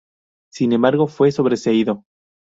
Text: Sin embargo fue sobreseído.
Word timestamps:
Sin 0.51 0.71
embargo 0.73 1.05
fue 1.05 1.31
sobreseído. 1.31 2.05